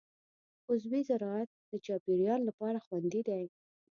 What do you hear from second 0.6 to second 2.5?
عضوي زراعت د چاپېریال